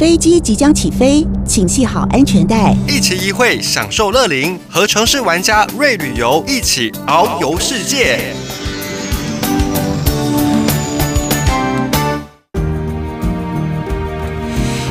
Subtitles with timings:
[0.00, 8.18] 飞机即将起飞，请系好安全带，一起一会享受乐灵，和城市玩家瑞旅游一起遨游世界。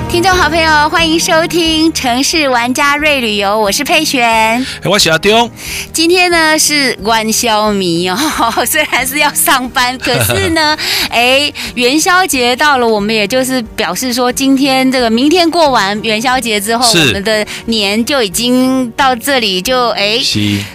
[0.09, 5.49] 听众好朋友，欢迎收听《城市玩家瑞旅游》，我是佩璇，我是阿丢。
[5.93, 8.17] 今天呢是元宵迷哦，
[8.65, 10.75] 虽然是要上班，可是呢，
[11.11, 20.19] 哎，元宵节到了，我们也就是表示说，今天这个明天过完元宵节之后，我们的年就已经到这里就，就哎，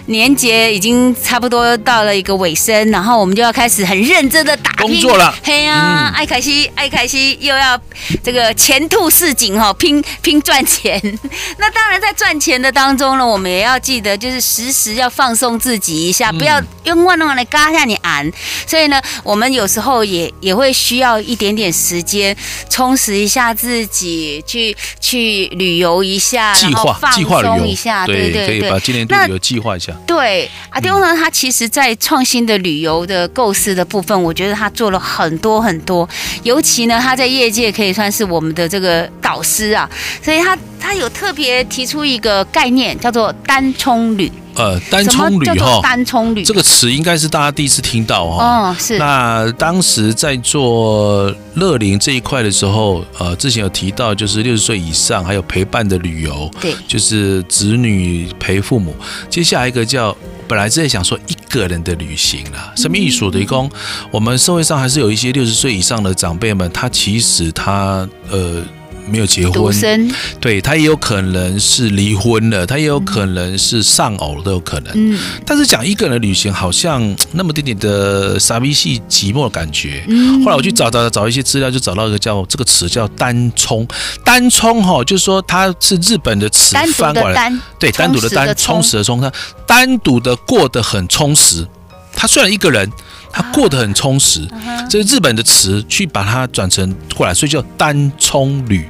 [0.05, 4.87] 年节已经差不多到了一个尾声，然后我们就要开始很认真的打拼。
[4.87, 5.35] 工作了。
[5.43, 7.77] 嘿呀、啊，爱凯西，爱凯西又要
[8.23, 11.01] 这个前兔似锦哈，拼拼赚钱。
[11.57, 18.31] 那当然，在赚钱的当中呢，我们也要记得，就是时时要放松自己一下，不要用万能来嘎下你俺。
[18.67, 22.37] 所以呢，我们有时候也也会需要一点点时间，
[22.69, 29.91] 充实一下自己，去去旅游一下，计划放松一下，对对对，可以把今年度旅游计划一下。
[30.05, 36.07] 对，阿丢呢，他其实在创新的旅游的构思的部分，我觉得他做了很多很多，
[36.43, 39.09] 尤其呢，他在业界可以算是我们的这个。
[39.25, 39.89] 导师啊，
[40.21, 44.31] 所以他他有特别提出一个概念，叫做单冲旅。
[44.53, 48.45] 呃，单冲旅哈，单冲旅这个词应该是大家第一次听到哈。
[48.45, 48.97] 哦，是。
[48.97, 58.95] 那当时在做乐龄这一块的时候，呃，之前有提到就是六十岁以上还有陪伴的旅游，对，就是子女陪父母。
[59.29, 60.15] 接下来一个叫，
[60.47, 63.43] 本来是在想说一个人的旅行啦，什么艺术的？
[63.43, 63.69] 讲
[64.09, 68.63] 我们社会上还是有一些六十岁以上的长辈们，他其实他呃。
[69.07, 74.91] 没有结婚，对，他也有可能是离婚了，他也有可能是丧偶都有可能。
[74.95, 80.03] 嗯，但是讲一个人的旅行，好像那么点点的傻逼系寂寞的感觉。
[80.07, 83.87] 嗯，后来我去找找找一些资料，就找到一个叫这个词叫单冲。
[84.23, 89.31] 单冲哈，就是说它是日本的词翻过来，对，单独的单，充实的充，他
[89.67, 91.67] 单独的过得很充实。
[92.15, 92.91] 他虽然一个人。
[93.35, 94.47] 他过得很充实，
[94.89, 98.87] 这是日本的词，去把它转成过来，所以叫单冲旅。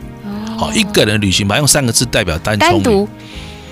[0.56, 3.08] 好，一个人旅行嘛，用三个字代表单冲旅。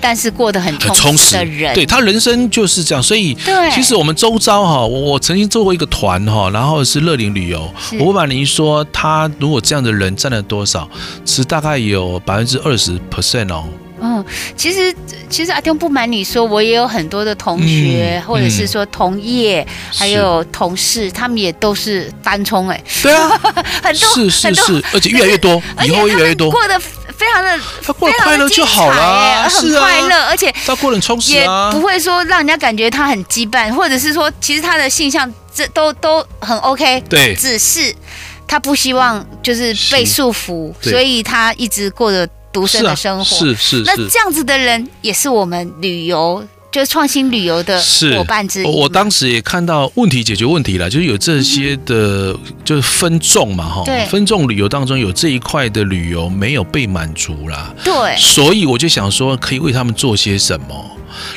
[0.00, 3.02] 但是过得很充实的人，对，他人生就是这样。
[3.02, 3.34] 所以，
[3.72, 7.72] 其实我们周遭哈，我我曾经做过一个团哈，然后是乐龄旅游。
[7.98, 10.86] 我不瞒您说，他如果这样的人占了多少，
[11.24, 13.64] 是大概有百分之二十 percent 哦。
[14.06, 14.22] 嗯，
[14.54, 14.94] 其实
[15.30, 22.84] 其实阿丁不瞒你说，我也有很多的同学，嗯、或者是说同业，嗯、还有同事，他们也都是单冲哎。
[23.02, 23.30] 对啊，
[23.82, 25.54] 很多是是是，而且越来越多，
[25.86, 37.94] 以后越来越多，过得非常的，他过得快乐就好了，很快乐，而且他过得很充实，也不会说让人家感觉他很羁绊，或者是说其实他的性向这都都很 OK，对，只是
[38.46, 42.28] 他不希望就是被束缚，所以他一直过着。
[42.54, 43.24] 独身的生活。
[43.24, 47.78] 是是，是，那这样子的人也是我们旅游就是创新旅游的
[48.16, 48.66] 伙伴之一。
[48.66, 60.90] 我当时也看到问题解决问题了，就是有这些的，嗯、就是分众嘛，哈，对，分众旅游当中有这一块的旅游没有被满足啦，对，所以我就想说，可以为他们做些什么。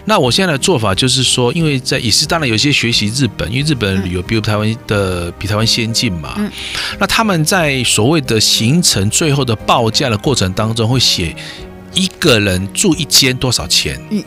[0.05, 6.33] 那我现在的做法就是说，因为在也是当然有些学习日本，因为日本旅游比台湾的比台湾先进嘛。
[6.37, 6.51] 嗯。
[6.99, 11.35] 那他们在所谓的行程最后的报价的过程当中会写。
[11.97, 13.99] 一个人住一间多少钱？
[14.11, 14.23] 嗯，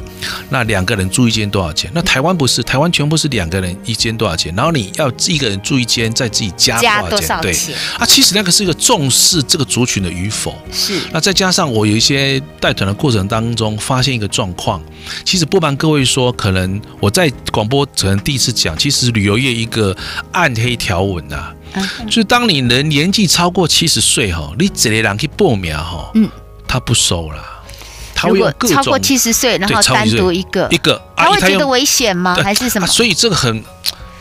[0.49, 1.89] 那两个人住一间多少钱？
[1.95, 4.53] 那台湾不是，台湾全部是两个人一间多少钱？
[4.57, 7.43] 然后你要一个人住一间，在自己加多少钱？
[7.43, 10.53] 对啊，其实那个是一个重视这个族群的与否。
[10.73, 11.01] 是。
[11.13, 14.83] 那再加上我有一些带团的过程当中，发现一个状况。
[15.25, 19.97] 其实不瞒各位说，可能我在广播可能第一次讲，其实旅游业一个
[20.33, 21.55] 暗黑条文呐、啊，
[22.07, 26.29] 就是当你人年纪超过七十岁哈，你这类人去报名哈，嗯，
[26.67, 27.50] 他不收了。
[28.69, 32.35] 超过七十岁，然后单独一个一个，他会觉得危险吗？
[32.43, 32.87] 还是什么？
[32.87, 33.65] 所以这个很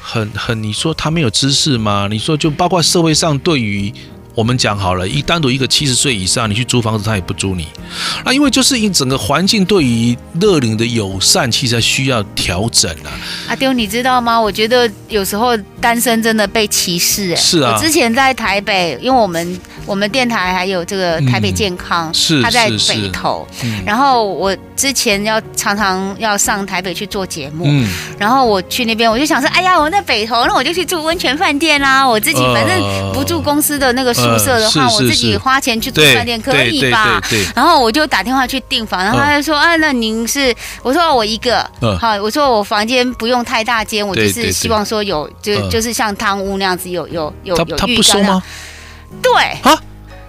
[0.01, 2.07] 很很，你说他没有知识吗？
[2.09, 3.93] 你说就包括社会上对于。
[4.39, 7.67] 我们讲好了，一单独一个七十岁以上，你去租房子，他也不租你。
[8.23, 13.11] 那因为就是一整个环境对于乐龄的友善，其实需要调整啊。
[13.49, 14.39] 阿丢，你知道吗？
[14.39, 17.33] 我觉得有时候单身真的被歧视。
[17.33, 17.73] 哎，是啊。
[17.73, 23.45] 我之前在台北，因为我们我们电台还有这个台北健康，是他在北投。
[23.85, 27.67] 然后我之前要常常要上台北去做节目，
[28.17, 32.07] 然后我去那边，我就想说，哎呀，我在北投，那我就去住温泉饭店啦。
[32.07, 34.13] 我自己反正不住公司的那个。
[34.19, 37.21] 宿舍的话，我自己花钱去住饭店可以吧？
[37.55, 40.53] 然后我就打电话去订房，然后他就说：“啊，那您是？”
[40.83, 41.65] 我说：“我一个。”
[41.99, 48.21] 好，我说我房间不用太大间，我就是希望说有，就就是像汤屋那样子，有有有有浴缸。
[48.23, 48.43] 吗？
[49.21, 49.31] 对
[49.63, 49.75] 啊，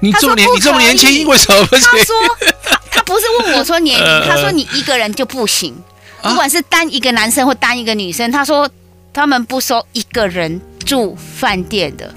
[0.01, 1.85] 你这么年，你这么年轻，为什么不行？
[1.87, 2.17] 他说
[2.65, 5.77] 他他不是问我说年 龄，他说你一个人就不行，
[6.23, 8.69] 不管是单一个男生或单一个女生，他说
[9.13, 12.13] 他们不收一个人住饭店的。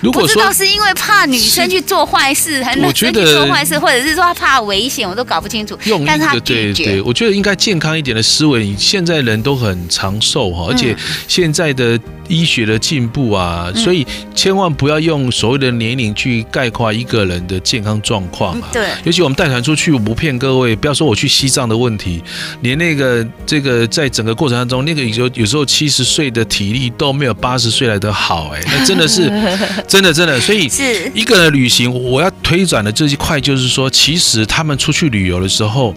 [0.00, 5.78] 如果说不知道是因为怕女生去做坏事，还是男生去做坏事，或者是说他怕危险，我都搞不清楚。
[5.84, 8.74] 用一个对对，我觉得应该健康一点的思维。
[8.76, 10.94] 现在人都很长寿哈，而且
[11.28, 11.98] 现在的
[12.28, 18.68] 医学的进步啊，所以千万不要用所谓的年龄去概括一个人的健康状况啊。
[18.72, 22.22] 对，尤其我们带团出去，我不骗各位，不要说我去西藏的问题，
[22.62, 29.30] 连那个这个在整个过程当中，那个有有时候七十岁的体力都没有八十岁来的好，哎，那真的是。
[29.88, 31.10] 真的，真的，所以是。
[31.14, 35.94] 一个人旅行，我要推转的这一块就是说，其实他们出去旅游的时候，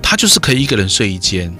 [0.00, 1.52] 他就是可以一个人睡一间，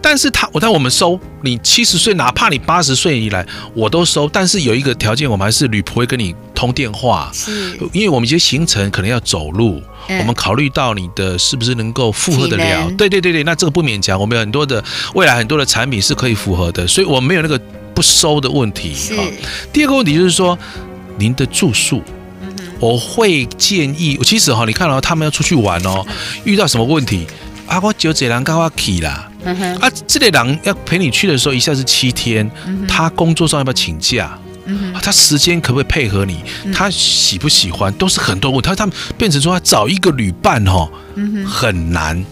[0.00, 3.44] 但是他我但我们收你七十岁，哪怕你八十岁以来，
[3.74, 14.82] 我都收，但是有一个条件，我们还是旅仆会跟你通电话，是，因为我们一些行程可能要走路，我们考虑到你的是不是能够负荷得了，对对对对，那这个不勉强，我们有很多的
[15.14, 17.60] 未来很多的产品是可以符合的，所以我们没有那个。
[18.00, 18.94] 不收的问题。
[18.94, 19.14] 是。
[19.70, 20.58] 第二个问题就是说，
[21.18, 22.02] 您的住宿，
[22.78, 26.02] 我会建议，其实哈，你看到他们要出去玩哦，
[26.44, 27.26] 遇到什么问题
[27.66, 27.78] 啊？
[27.82, 29.30] 我就这人跟我去啦。
[29.80, 32.50] 啊，这类人要陪你去的时候，一下是七天，
[32.88, 34.38] 他工作上要不要请假？
[35.02, 36.38] 他时间可不可以配合你？
[36.72, 37.92] 他喜不喜欢？
[37.94, 38.68] 都是很多问题。
[38.68, 40.88] 他他们变成说，他找一个旅伴哈，
[41.46, 42.24] 很难。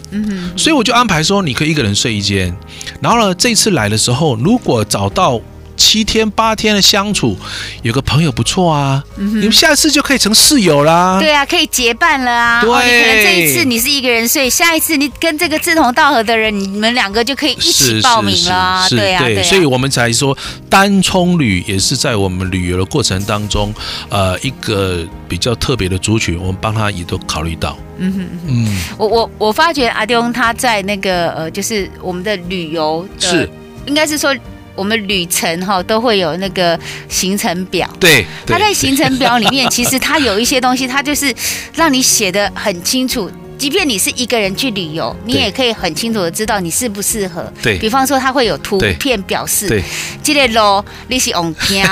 [0.57, 2.55] 所以我就安排说，你可以一个人睡一间。
[3.01, 5.39] 然后呢，这次来的时候，如果找到。
[5.79, 7.37] 七天八天的相处，
[7.81, 11.17] 有个朋友不错啊，嗯、你们下次就可以成室友啦。
[11.19, 12.61] 对啊，可以结伴了啊。
[12.61, 18.85] 对、哦，你可能这一次你是一个人睡，下一次你跟这个志同道合的人，你们两个就可以一起报名了。
[18.89, 20.37] 对啊，对，所以我们才说
[20.69, 23.73] 单冲旅也是在我们旅游的过程当中，
[24.09, 27.77] 呃，一个比较特别的族群，我们帮他也都考虑到。
[27.97, 33.49] 嗯哼嗯，我我我发觉阿东他在那个呃，就是我们的旅游的是
[33.87, 34.35] 应该是说。
[34.79, 36.79] 我们旅程哈都会有那个
[37.09, 41.35] 行程表，对，它在行程表里面，其实它有一些东西，它就是
[41.73, 43.29] 让你写的很清楚。
[43.57, 47.51] 即便你是一个人去旅游，你也可以很清楚的知道你适不适合。
[47.61, 49.83] 对，比方说它会有图片表示，对，
[50.23, 51.85] 这个路你是往偏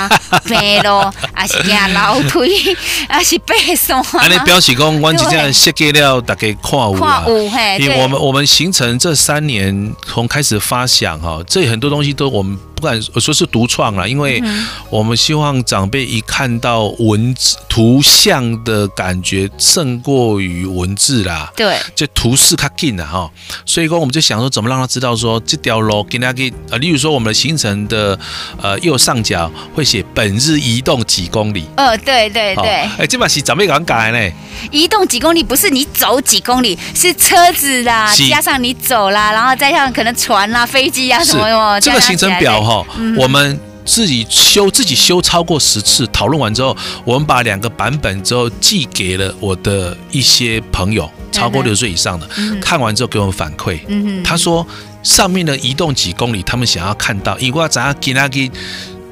[0.44, 2.74] 飞路，还是行楼梯，
[3.10, 4.01] 还是背山。
[4.01, 7.25] 啊你表示讲，我这样设计了，大家看有啦。
[7.78, 12.57] 因为我们我们行程这三年从开始发想哈，这很多东西都我们。
[12.80, 14.42] 不敢说是独创了，因为
[14.92, 21.52] 我们希望长辈一看到文字、图像的感觉胜过于文字啦。
[21.56, 23.28] 对，就图示较近了哈。
[23.66, 28.18] 所以说，我们就想说，怎么让他知道说这条路给他给呃，例如说我们的行程的
[28.62, 31.66] 呃右上角会写本日移动几公里。
[31.78, 32.70] 呃，对对对。
[33.00, 34.36] 哎，这把是长辈敢改呢。
[34.72, 41.80] 移动几公里不是你走几公里，是车子啦，加上你走啦，然后再像可能船啦、飞机啊什么什么。
[41.80, 42.67] 这个行程表。
[42.68, 42.86] 哈，
[43.18, 46.75] 我们自己修自己修超过十次，讨论完之后，
[47.06, 52.28] 我们把两个版本之后寄给了我的一些朋友，超过六十岁以上的，
[52.60, 53.80] 看完之后给我们反馈，
[54.22, 54.68] 他说
[55.02, 57.38] 上面的移动几公里，他们想要看到。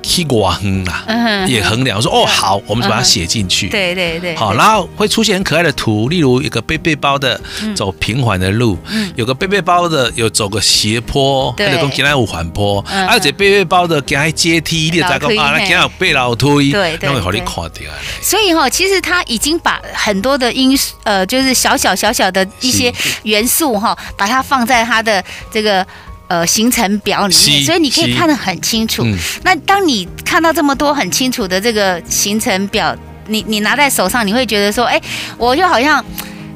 [0.06, 1.04] 去过横啦，
[1.48, 3.68] 也衡量说哦好，我们就把它写进去。
[3.70, 7.40] 对对对，好，然后会出现很可爱的图，例如一个背背包的
[7.76, 8.78] 走平缓的路，
[9.16, 17.92] 有个背背包的有走个斜坡，或者讲其他有缓坡，而且背背包的给他阶梯，你再讲啊，那给他背楼梯，对对，那会好你看掉。
[18.22, 22.94] 所以哈，其实他已经把很多的因素，呃，就是小小小小的一些
[23.24, 25.86] 元素哈，把它放在他的这个。
[26.28, 29.04] 呃，行程表里面，所以你可以看得很清楚。
[29.06, 32.96] 嗯、那当你看到这么多很清楚的这个行程表，
[33.28, 35.00] 你你拿在手上，你会觉得说，哎，
[35.38, 36.04] 我就好像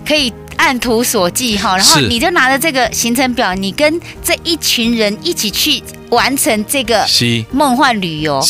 [0.07, 1.77] 可以按图索骥哈。
[1.77, 7.05] 然后你就拿着这个行程表，你跟这一群人一起去完成这个
[7.51, 8.43] 梦幻旅游，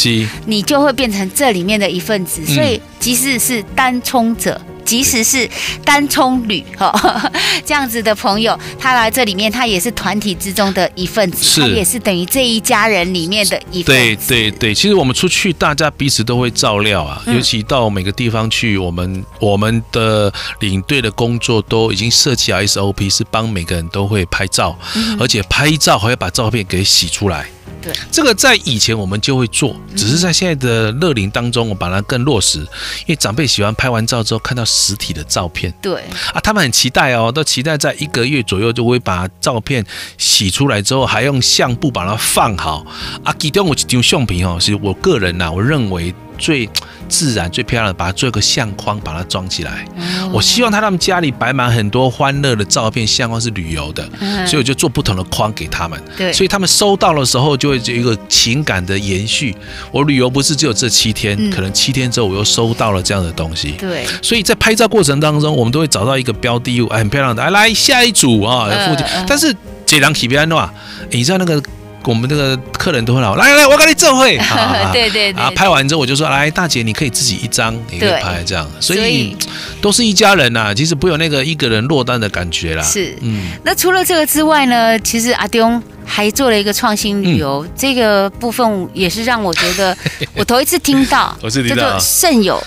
[0.46, 2.46] 你就会变成这里面的一份子。
[2.46, 4.60] 所以，即使是单冲者。
[4.89, 5.48] 即使是
[5.86, 7.31] 单冲旅 哈，
[7.63, 14.25] 这样子的朋友，他来这里面，他也是团体之中的一份子，是他也是等于这一家人里面的一份子。
[14.27, 27.48] 对对对，其实我们出去，大家彼此都会照料啊，嗯、尤其到每个地方去，我们我们的领队的工作都已经设计好 SOP，是帮每个人都会拍照，嗯、而且拍照还要把照片给洗出来。
[27.81, 32.59] 对，这个在以前我们就会做，只是在现在的乐龄当中，我把它更落实。
[32.59, 36.01] 因为长辈喜欢拍完照之后看到实体的照片，对
[36.33, 39.86] 啊，他们很期待哦，都期待在一个月左右就会把照片
[40.17, 42.86] 洗出来之后，还用相簿把它放好
[43.24, 43.33] 啊。
[43.39, 46.67] 其中我一张相片哦，是我个人呐，我认为最
[47.08, 49.86] 自然、最漂亮的，把它做一个相框，把它装起来。
[49.96, 56.01] 嗯、我希望他他们家里摆满很多欢乐的照片，相框是旅游的，嗯、所以我就做不同的框给他们。
[56.17, 59.55] 对，所以他们收到的时候就会有一个情感的延续。
[59.91, 63.72] 我旅游不是只有这七天，嗯、可能七天之后我又收到了这样的东西。
[63.74, 69.05] 对，所以在拍照过程当中，我们都会找到一个标的物，哎，很漂亮的，哎，来下一组啊，附近。
[69.27, 69.53] 但是
[69.86, 70.74] 这张体片的话，
[71.12, 71.62] 你知道那个。
[72.06, 74.38] 我们这个客人都会来，来来，我跟你证会。
[74.94, 75.41] 对对对。
[75.41, 78.68] 啊，拍完之后我就说，来，大姐，你可以自己一张，你可以拍这样。
[78.79, 79.36] 所以
[79.82, 82.82] 都是一家人呐，其实不有那个一个人落单的感觉啦。
[82.82, 83.51] 是，嗯。
[83.63, 89.96] 那除了这个之外呢，其实阿中还做了一个创新旅游，这个部分也是让我觉得
[90.36, 92.62] 我头一次听到， 我是听到肾友，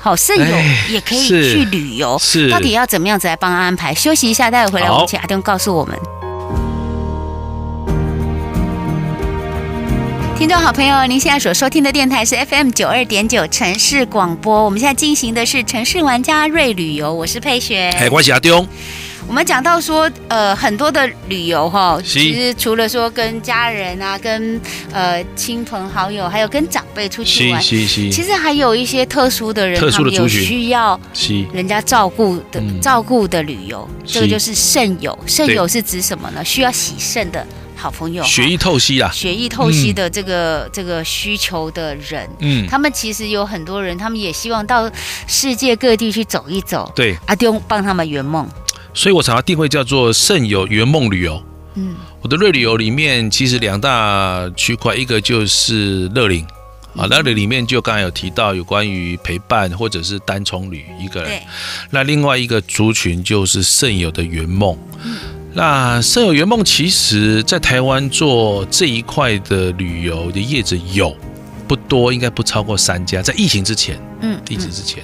[0.00, 0.56] 好，肾友
[0.88, 2.50] 也可以去旅游，是。
[2.50, 3.94] 到底要怎么样子来帮他安排？
[3.94, 5.96] 休息一下，待会回来我们请阿中告诉我们。
[10.38, 14.64] 听众好朋友，您现在所收听的电台是 FM 九二点九城市广播。
[14.64, 17.92] 我们现在进行的是城市玩家瑞旅游，我是佩璇。
[17.94, 18.64] 哎，我是阿中。
[19.26, 24.60] 我们讲到说，呃，很多的旅游哈，是其实除了说跟家人啊，跟
[24.92, 27.60] 呃亲朋好友，还有跟长辈出去玩。
[27.60, 31.00] 其实还有一些特殊的人，特殊的族群有需要
[31.52, 35.18] 人家照顾的照顾的旅游，这个就是肾友。
[35.26, 36.44] 肾友是指什么呢？
[36.44, 37.44] 需要洗肾的。
[37.78, 44.90] 好朋友，血液透析啊，血液透析的这个、嗯、这个需求的人，嗯，他们其实有很多人，他们也希望到
[45.28, 46.92] 世界各地去走一走。
[46.96, 48.48] 对，阿丢帮他们圆梦，
[48.92, 51.40] 所以我常常定位叫做圣友圆梦旅游。
[51.76, 56.44] 嗯，我的瑞旅游里面其实两大区块，一个就是乐龄
[56.96, 61.42] 啊，乐龄里面就刚才有提到有关于陪伴或者是单从旅一个人，对。
[61.90, 64.76] 那另外一个族群就是圣友的圆梦。
[65.04, 65.16] 嗯
[65.54, 71.16] 那肾友圆梦，其实在台湾做这一块的旅游的业者有
[71.66, 73.20] 不多，应该不超过三家。
[73.20, 75.02] 在疫情之前，嗯，疫情之前，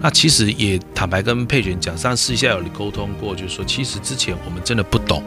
[0.00, 5.22] 那其实也坦白跟佩璇讲，上私下有沟通过，就是说，其实之前我们真的不懂，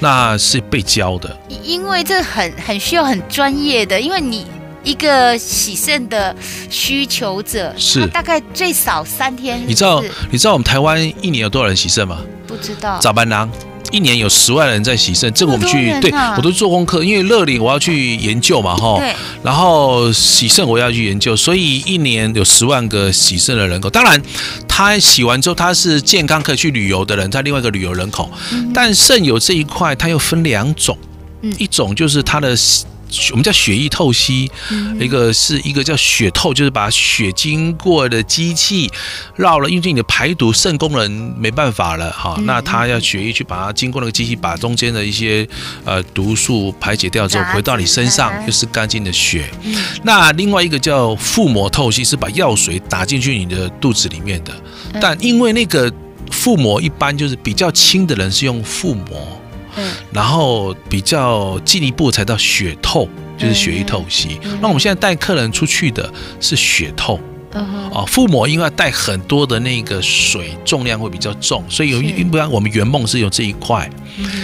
[0.00, 4.46] 那是被教的，因为这很很需要很专业的，因为你
[4.84, 6.34] 一个喜肾的
[6.68, 12.20] 需求者是大概最少三天，你知道你知道我们台湾一年有多少人喜肾吗？
[12.46, 13.50] 不知道，早班郎。
[13.90, 23.88] 一年有十万人在洗肾，这个我们去，对我都做功课，因为乐龄我要去研究嘛，哈，对，然后洗肾我要去研究，所以一年有十万个洗肾的人口。
[23.88, 24.20] 当然，
[24.66, 28.30] 他洗完之后他是健康可以去旅游的人，他另外一个旅游人口。
[28.74, 30.96] 但肾有这一块，它又分两种，
[31.58, 32.56] 一种就是他的。
[33.30, 34.50] 我们叫血液透析，
[35.00, 38.90] 一个是一个叫血透，就是把血经过的机器
[39.36, 45.46] 绕了，因为你的排毒肾功能没办法了哈，那他要血液去把它经过那个机器，把中间的一些
[45.84, 49.48] 呃毒素排解掉之后，回到你身上又是干净的血。
[50.02, 54.52] 那另外一个叫腹膜透析，是把药水打进去你的肚子里面的，
[55.00, 55.92] 但因为那个
[56.30, 59.40] 腹膜一般就是比较轻的人是用腹膜。
[60.12, 64.38] 然后比较进一步才到血透，就是血液透析。
[64.60, 67.20] 那我们现在带客人出去的是血透，
[67.92, 73.90] 哦，腹膜因为要带很多的那个水，重量会比较重，所以有一般我们圆梦是有这一块。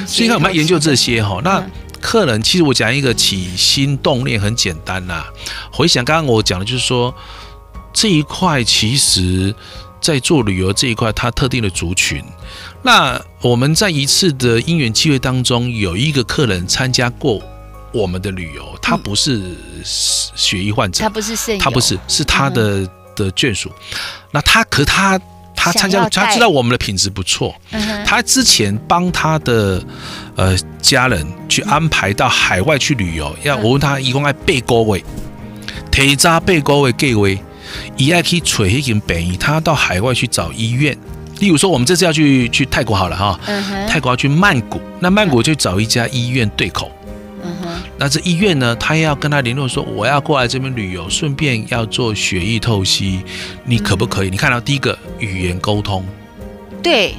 [0.07, 1.41] 所以看我们要研究这些哈。
[1.45, 1.65] 那
[2.01, 5.25] 客人其实我讲一个起心动念很简单呐，
[5.73, 7.15] 回想刚刚我讲的就是说
[7.93, 9.55] 这一块其实。
[10.05, 12.23] 在做旅游这一块，它特定的族群。
[12.85, 17.41] 那我们在一次的因缘机会当中，有一个客人参加过
[17.95, 22.87] 我们的旅游，他不是血液患者，他不是他不是，是他的
[23.17, 23.73] 的眷属。
[24.31, 25.19] 那他可他
[25.57, 27.55] 他参加，他知道我们的品质不错，
[28.05, 29.83] 他之前帮他的
[30.37, 35.03] 呃家人去安排到海外去旅游，要我问他一共爱八个位，
[35.91, 37.39] 提早八个位计位。
[37.97, 40.97] 以爱去垂一根病，他到海外去找医院。
[41.39, 46.91] 例如说，我们这次要去去泰国好了哈，嗯、泰国要去曼谷，那曼谷就找一家医院对口。
[47.43, 53.21] 嗯哼，那这医院呢，他要跟他联络说，我要过来这边旅游，顺便要做血液透析，
[53.65, 54.31] 你可不可以？
[54.31, 56.05] 嗯、你看到第一个语言沟通，
[56.83, 57.15] 对，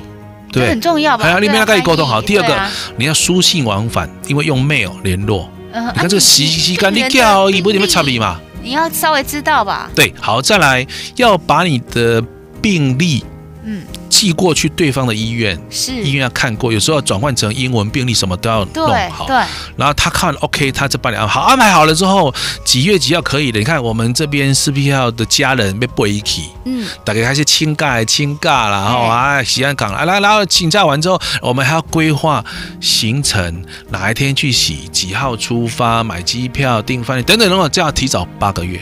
[0.51, 1.25] 对，很重要吧？
[1.25, 2.21] 还有那边要跟你沟通好。
[2.21, 5.49] 第二个，啊、你要书信往返，因为用 mail 联络。
[5.75, 8.39] 你看这个时时间，你叫一波你们差别嘛？
[8.63, 9.91] 你要稍微知道吧？
[9.93, 12.23] 对，好，再来要把你的
[12.61, 13.23] 病历，
[13.67, 19.25] 嗯，寄过去对方的医院，是医院要看过，有时候要转换成英文病历，什么都要弄好。
[19.25, 19.43] 对，对
[19.75, 23.57] 然后他看 OK，他这帮你安好安排好了之后，几月几号可以的？
[23.57, 26.49] 你看我们这边是不是要的家人被背一起？
[26.65, 32.45] 嗯，大概还是亲尬亲尬然后啊，西安港来，然后请假完之后，我们还要规划
[32.79, 38.79] 行程，哪一天去洗，几号出发，买机票、订饭店等等等等，这样提早八个月。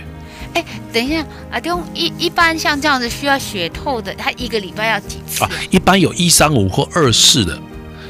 [0.54, 5.50] 哎，等一下，阿东一一般像这样子需要血透的，他一个礼拜要几次啊？
[5.52, 7.58] 啊一般有一三五或二四的。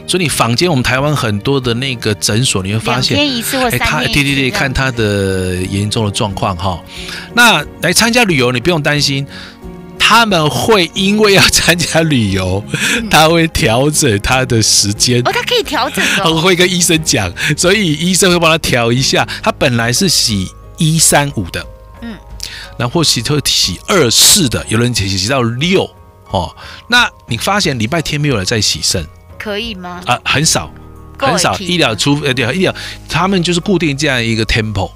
[0.05, 6.77] 所以你坊间我们台湾很多的那个诊所，你会发现，两天一次或三天一次，他对对对，看他的严重的状况哈。
[7.33, 9.25] 那来参加旅游，你不用担心，
[9.97, 12.61] 他们会因为要参加旅游，
[13.09, 15.21] 他会调整他的时间。
[15.21, 16.41] 哦，他可以调整哦。
[16.41, 19.25] 会跟医生讲，所以医生会帮他调一下。
[19.41, 21.65] 他本来是洗一三五的，
[22.73, 25.89] 嗯，然后或许会洗二四的，有人洗洗到六
[26.29, 26.55] 哦。
[26.87, 29.07] 那你发现礼拜天没有人在洗肾？
[29.37, 30.01] 可以吗？
[30.05, 30.71] 啊，很少，
[31.17, 31.57] 很少。
[31.57, 32.73] 医疗出呃对，医疗
[33.09, 34.89] 他们就是固定这样一个 tempo，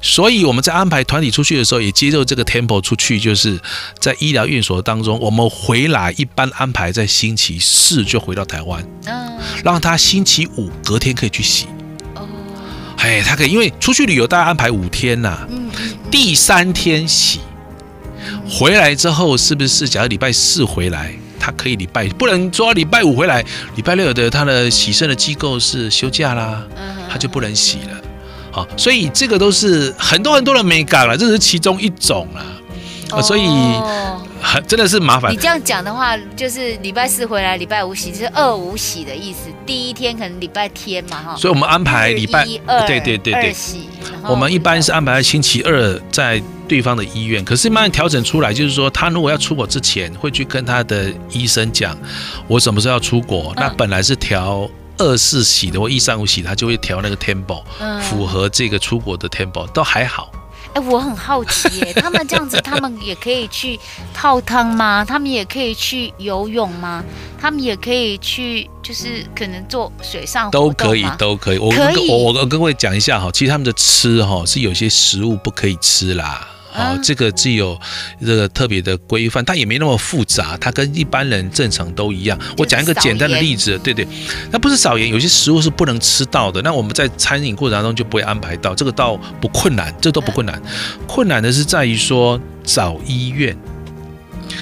[0.00, 3.60] 所以我们在安排团体出去的时候，也接受这个 tempo 出去，就是
[3.98, 11.66] 在医疗院所当中，我们回来一般安排在星期四就回到台湾，嗯，让他星期五隔天可以去洗。
[13.04, 15.70] 哦，哎，他可以，因为出去旅游大家安排五天呐，嗯，
[16.10, 17.40] 第三天洗，
[18.48, 19.86] 回来之后是不是？
[19.88, 21.14] 假如礼拜四回来。
[21.46, 23.44] 他可以礼拜不能说礼拜五回来，
[23.76, 26.62] 礼拜六的他的洗肾的机构是休假啦，
[27.06, 28.00] 他就不能洗了。
[28.50, 32.40] 好，所以这个都是很多很多的美感了，这是其中一种了。
[33.10, 33.42] 啊，所以
[34.44, 35.32] 很真的是麻烦。
[35.32, 39.48] 你这样讲的话，就是礼拜四回来，礼拜五洗，就是二五洗的意思。
[39.64, 41.36] 第一天可能礼拜天嘛，哈。
[41.36, 43.88] 所以我们安排礼拜二，对对对对，洗。
[44.22, 46.42] 我们一般是安排在星期二在。
[46.66, 51.94] 对方的医院，可是慢慢调整出来，就是说，他如果要出国之前，会去跟他的医生讲，
[52.48, 53.52] 我什么时候要出国。
[53.54, 57.62] 那本来是调二四洗的或一三五洗，他就会调那个 tempo，
[58.00, 60.32] 符合这个出国的 tempo，都还好。
[60.74, 63.78] 哎，我很好奇耶， 他们这样子，他们也可以去
[64.12, 65.04] 泡汤吗？
[65.04, 67.02] 他们也可以去游泳吗？
[67.40, 71.58] 他们也可以去，就是可能做水上都可以，都可以。
[71.58, 71.72] 我
[72.08, 76.48] 我我跟各位讲一下哈，其实他们的吃哈是有些食物不可以吃啦。
[76.74, 77.78] 好，这个既有
[78.20, 82.36] 这个特别的规范，它也没那么复杂，它跟一般人正常都一样。
[82.58, 84.04] 我讲一个简单的例子，对对，
[84.50, 86.60] 那不是少盐，有些食物是不能吃到的。
[86.62, 90.60] 那我们在餐饮过程当中就不会安排到，这个倒不困难，这都不困难。
[91.06, 93.56] 困难的是在于说找医院，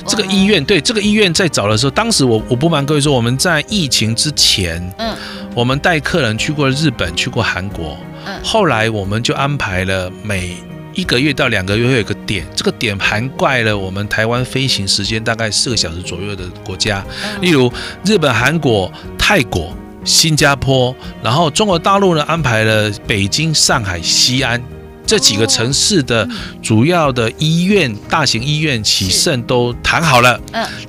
[0.07, 5.16] 这个医院对这个医院在找的时候，当时我我不瞒各位说，我们在疫情之前，嗯，
[5.55, 7.96] 我们带客人去过日本，去过韩国，
[8.27, 10.55] 嗯，后来我们就安排了每。
[10.94, 17.05] 一个月到两个月会有个点，这个点涵盖了我们台湾飞行时间大概四个小时左右的国家，
[17.40, 17.72] 例如
[18.05, 19.74] 日本、韩国、泰国、
[20.05, 24.62] 新加坡，然后中国大陆呢安排了北京、上海、西安
[25.07, 26.28] 这几个城市的
[26.62, 30.40] 主要的医院、大型医院起肾都谈好了，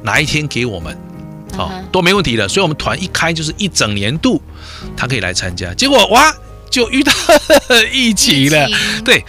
[0.04, 0.98] 哪一天给我们，
[1.56, 4.42] 好都没问题的，所以我们团一开就是一整年度，
[4.96, 6.34] 他可以来参加，结果哇
[6.70, 7.12] 就遇到
[7.92, 8.68] 疫情了，
[9.06, 9.24] 对。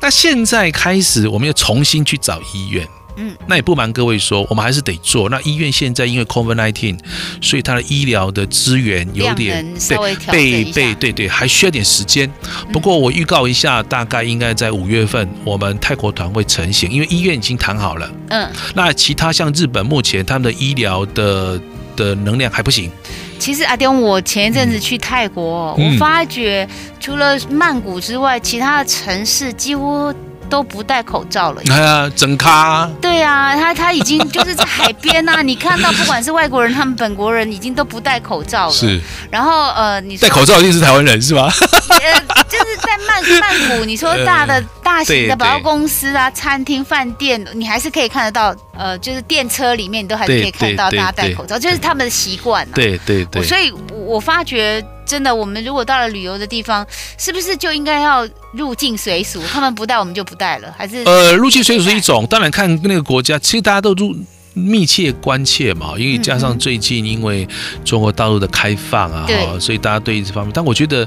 [0.00, 2.88] 那现在开始，我们要重新去找医院。
[3.16, 5.28] 嗯，那也不瞒各位说，我们还是得做。
[5.28, 6.98] 那医院现在因为 COVID-19，
[7.42, 12.30] 所以它的医疗的资源有点对被被对对，还需要点时间。
[12.72, 18.10] 不过我预告一下，大概应该在五月份，我们泰国团会成型，因为医院已经谈好了。
[18.28, 21.60] 嗯，那其他像日本，目前他们的医疗的
[21.96, 22.90] 的能量还不行。
[23.40, 26.68] 其实阿丁，我前一阵子去泰国，嗯、我发觉
[27.00, 30.14] 除了曼谷之外，其他的城市几乎
[30.50, 31.62] 都不戴口罩了。
[31.70, 32.86] 哎呀，整咖。
[33.00, 38.72] 对啊，他他已经 就是在海边呐、啊， 你看到不管是外国人，他们本国人已经都不戴口罩了。
[38.72, 39.00] 是。
[39.30, 41.50] 然后呃，你戴口罩一定是台湾人是吧？
[42.70, 48.54] 是在曼曼谷，你说大的大型的百货公司啊、餐厅、饭店，你还是可以看得到。
[48.72, 52.66] 呃，就是电车里面你都还是可以看到大家戴口罩，就是他们的习惯。
[52.72, 53.42] 对对对。
[53.42, 53.70] 所以
[54.06, 56.86] 我发觉，真的，我们如果到了旅游的地方，
[57.18, 59.42] 是不是就应该要入境随俗？
[59.52, 61.02] 他们不戴，我们就不戴了，还是？
[61.04, 64.16] 呃，入境随俗是一种，当然看那个国家，其实大家都入
[64.54, 67.46] 密切关切嘛，因为加上最近因为
[67.84, 71.06] 中国大陆的开放啊，哈，所以大家对这方面，但我觉得。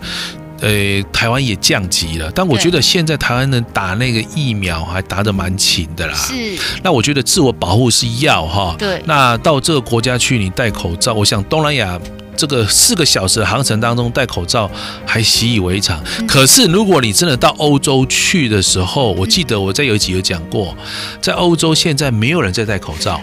[0.63, 6.13] 呃，台湾也降级了，但我觉得现在台湾人打那个疫苗还打得蛮勤的啦。
[6.13, 6.33] 是，
[6.81, 8.73] 那我觉得自我保护是要哈。
[8.79, 9.01] 对。
[9.03, 11.99] 那到这个国家去，你戴口罩，我想东南亚
[12.37, 14.71] 这个四个小时的航程当中戴口罩
[15.05, 16.01] 还习以为常。
[16.25, 20.73] 可是如果你真的到欧洲去的时候，我记得我在有一集有讲过，
[21.21, 23.19] 在欧洲现在没有人在戴口罩。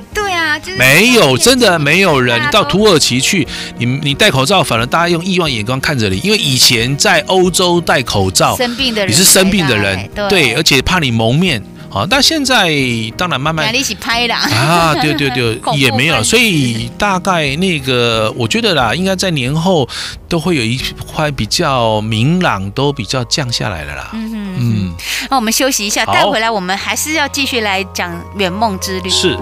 [0.76, 2.40] 没有，真的没有人。
[2.40, 3.46] 你到土耳其去，
[3.78, 12.70] 你你戴口罩，反而大家用异样眼光看着你，因为以前在欧洲戴口罩，生病的人，你是生病的人，对，而且怕你蒙面啊，但现在
[13.16, 19.88] 当然慢慢压力是拍的啊，对对对， 也没有，所以大概那个我觉得啦，应该在年后
[20.28, 24.10] 都会有一块比较明朗，都比较降下来了啦。
[24.12, 24.94] 嗯哼嗯，
[25.30, 29.10] 那我们休息一下，待回来我们还是要继续来讲圆梦之旅。
[29.10, 29.36] 是。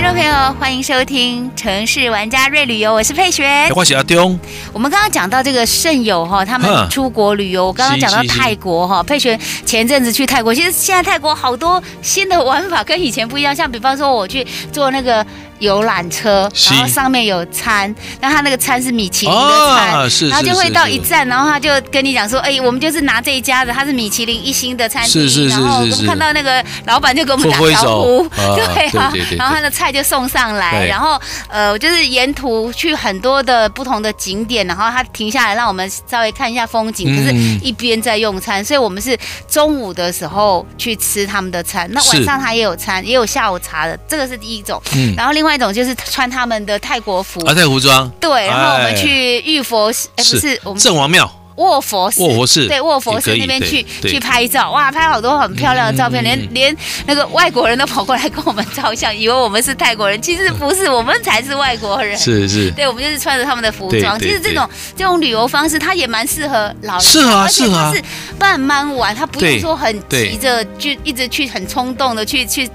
[0.00, 4.40] 听众朋友，欢迎收听《城市玩家瑞旅游》，我是佩璇，我是阿东。
[4.72, 15.24] 我们刚刚讲到这个肾友哈，他们出国旅游，我刚刚讲到泰国哈，佩璇前阵子去泰国，其实现在泰国好多新的玩法跟以前不一样，像比方说我去做那个。
[15.60, 44.80] 游览车，然后上面有餐，那他那个餐是米其林的餐，哦、然后就会到一站，然后他就跟你讲说，哎，我们就是拿这一家的，他是米其林一星的餐厅，是是是是是，然后我们看到那个老板就给我们打招呼， 对啊，然后他的菜就送上来，然后呃，就是沿途去很多的不同的景点，然后他停下来让我们稍微看一下风景，可是一边在用餐，所以我们是中午的时候去吃他们的餐，那晚上他也有餐，也有下午茶的，这个是第一种，
[45.14, 45.49] 然后另外。
[45.50, 47.44] 另外一种就是穿他们的泰国服。
[47.44, 48.08] 啊，泰国服装。
[48.20, 51.28] 对，然后我们去玉佛寺，哎，不是我们郑王庙。
[51.56, 62.16] 卧佛寺，卧佛寺，对，卧佛寺那边去去拍照，哇，拍好多很漂亮的照片，连连那个外国人都跑过来跟我们照相，以为我们是泰国人，其实不是，我们才是外国人。
[62.16, 64.18] 是是，对，我们就是穿着他们的服装。
[64.18, 68.02] 其实这种这种旅游方式，它也蛮适合老人，适合，而且它是
[68.38, 72.66] 慢慢玩，他不用说很急着就一直去很冲动的去去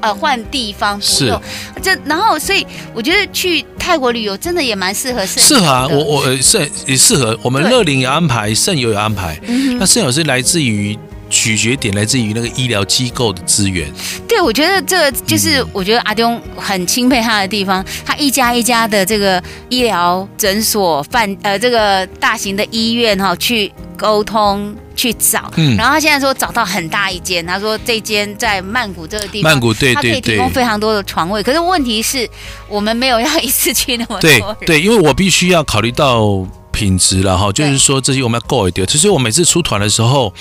[0.00, 1.40] 呃换地方，不用。
[1.82, 7.38] 这然后所以我觉得去泰国旅游真的也蛮适合，适合啊，我我是也适合。
[7.42, 10.98] 我们乐龄也安排，肾友有安排，嗯、那肾友是来自于
[11.30, 13.90] 取决点，来自于那个医疗机构的资源。
[14.28, 32.28] 对，我觉得这个就是我觉得阿东很钦佩他的地方，他一家一家的这个医疗诊所、饭呃这个大型的医院哈去沟通去找，嗯，然后他现在说找到很大一间，他说这间在曼谷这个地方，曼谷对对对，他可以提供非常多的床位，可是问题是
[32.68, 36.46] 我们没有要一次去那么多对对，因为我必须要考虑到。
[36.80, 38.86] 品质了哈，就是说这些我们要够一点。
[38.86, 40.32] 其实我每次出团的时候，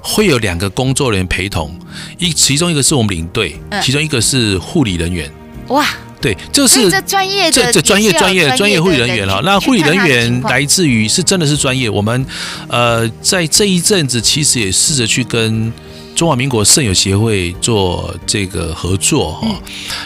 [0.00, 1.76] 会有两个工作人员陪同，
[2.16, 5.28] 一其中一个是我们领队，其中一个是护理人员。
[5.66, 5.84] 哇，
[6.20, 9.40] 对，就是这专业的这这专业专业专业护理人员哈。
[9.42, 11.90] 那护理人员来自于是真的是专业。
[11.90, 12.24] 我们
[12.68, 15.72] 呃在这一阵子其实也试着去跟。
[16.14, 19.48] 中华民国肾友协会做这个合作哈，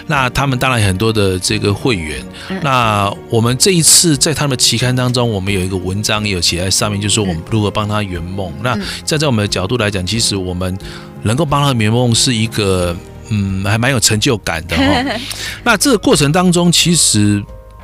[0.07, 2.25] 那他们当然很多的这个会员。
[2.63, 8.53] 那我们这一次在他们的期刊当中，我们有一个文章也有写在上面，就是我们如何帮他圆梦。
[8.63, 10.79] 那站在我们的角度来讲，其实我们
[11.23, 12.95] 能够帮他圆梦是一个
[13.31, 15.21] 嗯，还蛮有成就感的哈。
[15.65, 17.43] 那这个过程当中，其实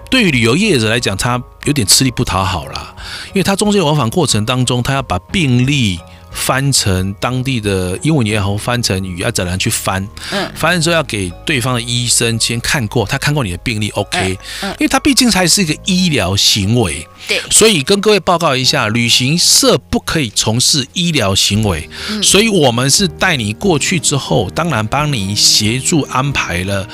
[0.08, 2.94] 对于旅游业者来讲，他有点吃力不讨好啦，
[3.28, 5.98] 因为他中间往返过程当中，他要把病历。
[6.30, 10.06] 翻成当地的英文也好，翻成语要怎样去翻？
[10.30, 14.38] 嗯，翻完之后要给对方的医生先看过，他看过你的病历，OK？
[14.62, 21.88] 嗯，因为他毕竟才是一个医疗行为，对，所以跟各位报告一下，旅行社不可以从事医疗行为，
[22.22, 26.88] 所以我们是带你过去之后，当然帮你协助安排了。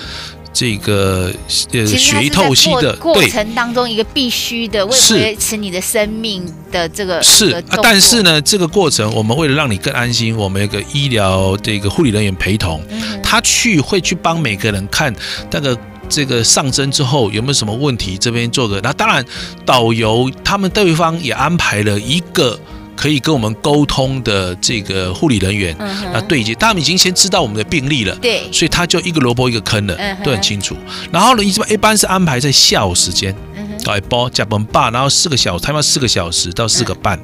[0.58, 1.30] 这个
[1.72, 6.42] 呃，血液透析的过程当中，一个必须的为维持你的生命
[6.72, 12.80] 的这个是啊，但是呢，这个过程我们为了让你更安心，我们有个医疗这个护理人员陪同，
[13.22, 15.14] 他去会去帮每个人看
[15.50, 18.80] 那个这个上针之后有没有什么问题，这边做个。
[18.80, 19.22] 那当然，
[19.66, 22.58] 导游他们对方也安排了一个。
[22.96, 30.74] 可以跟我们沟通的这个护理人员啊对接，他们已经先知道我们的病例了，对，所以他就一个萝卜一个坑的，都很清楚。
[31.12, 33.36] 然后呢，一般一般是安排在下午时间，
[33.84, 37.20] 搞一包加班半，然后四个小时，他们要四个小时到四个半。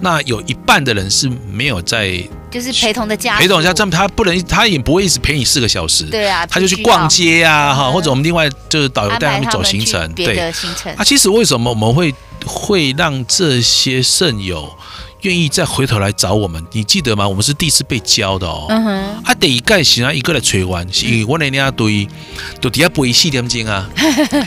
[0.00, 10.92] 那有一半的人是没有在，就是陪同的家，陪同家，这样他不能，他也不会一直陪你四个小时，对啊，他就去逛街啊，哈，或者我们另外就是导游带他们走行程，对，行程。
[10.94, 14.70] 啊，其实为什么我们会会让这些肾友？
[15.24, 17.26] 愿意再回头来找我们，你记得吗？
[17.26, 18.66] 我们是第一次被教的哦。
[18.68, 19.22] 嗯哼。
[19.24, 22.06] 啊，第一届是啊，一个来催完，是因为我那领队，
[22.60, 23.88] 都底下背四点钟啊。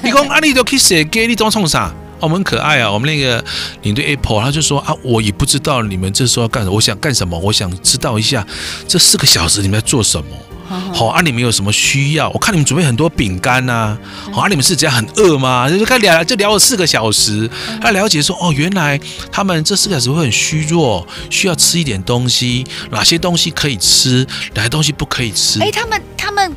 [0.03, 1.91] 你讲啊，你都去写给你装冲啥？
[2.19, 2.91] 我们很可爱啊。
[2.91, 3.43] 我们那个
[3.81, 8.45] 领队 Apple，他就说啊，我也不知道你们这时候要干什么，我想干什么，我想知道一下
[8.87, 10.27] 这四个小时你们在做什么。
[10.67, 12.30] 好啊，你们有什么需要？
[12.30, 13.97] 我看你们准备很多饼干呐。
[14.32, 15.69] 好啊，你们是这样很饿吗？
[15.69, 17.49] 就开聊，就聊了四个小时，
[17.82, 18.99] 他了解说哦，原来
[19.32, 25.62] 他们这四个小时会很虚弱，需要吃一点东西，哪些东西可以吃，哪些东西不可以吃。
[25.62, 26.56] 哎，他们他们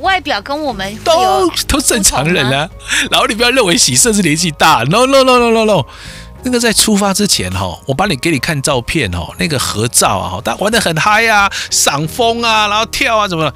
[0.00, 2.68] 外表跟我们都都正常人啊。
[3.10, 5.86] 然后你不要认为喜色是年纪大，no no no no no no。
[6.44, 13.54] 那个在出发之前哈，我帮你给你看照片哦，那个合照啊，大家玩的很嗨啊，赏风啊，然后跳啊，怎么了？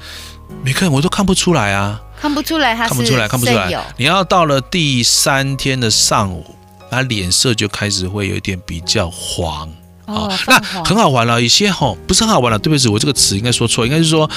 [0.63, 3.71] 每个人我都看不出来啊，看不出来他是，看不出来，看不出来。
[3.97, 6.43] 你要到了第三天的上午，
[6.89, 9.69] 他脸色就开始会有一点比较黄。
[10.07, 14.27] 哦，那很好玩了，有些哈不是很好玩了，对不起，我这个词应该说错，应该是说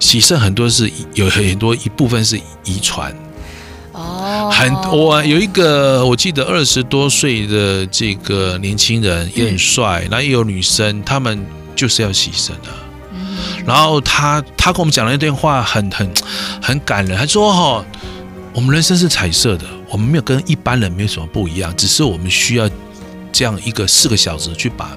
[0.00, 3.14] 喜肾很多是有很多一部分是遗传。
[4.06, 12.70] 哦，很我有一个我记得二十多岁的这个年轻人也很帅，然后也有女生，他们就是要牺牲的。
[13.12, 16.08] 嗯，然后他他跟我们讲了一段话，很很
[16.62, 17.18] 很感人。
[17.18, 17.84] 他说哈，
[18.54, 22.70] 我们人生是彩色的，我们没有跟一般人没有什么不一样，只是我们需要。
[23.32, 24.96] 这样一个四个小时去把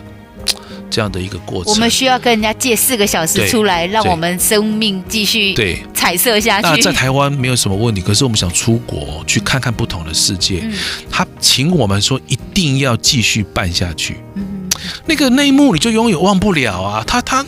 [0.89, 6.67] 这样的一个过程，我们需要跟人家借四个小时出来，让我们生命继续对彩色下去。
[6.69, 10.61] 那在台湾没有什么问题，可是我们想出国去看看不同的世界。
[10.63, 10.73] 嗯、
[11.11, 14.21] 他请我们说一定要继续办下去。
[14.35, 14.69] 嗯、
[15.05, 17.03] 那个内幕你就永远忘不了啊！
[17.05, 17.45] 他他，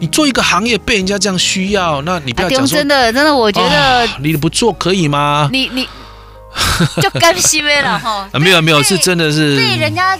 [0.00, 5.48] 你做一个行业被人家这样需要，那你不要讲说、啊、真的真的，我觉得、哦、你不做可以吗？
[5.52, 5.88] 你你。
[7.02, 10.16] 就甘心了哈， 没有没有，是真的是被人家